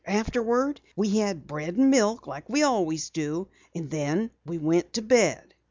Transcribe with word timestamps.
Afterwards 0.07 0.81
we 0.95 1.19
had 1.19 1.45
bread 1.45 1.75
and 1.75 1.91
milk 1.91 2.25
like 2.25 2.49
we 2.49 2.63
always 2.63 3.11
do, 3.11 3.47
and 3.75 3.91
then 3.91 4.31
we 4.43 4.57
went 4.57 4.93
to 4.93 5.03
bed." 5.03 5.53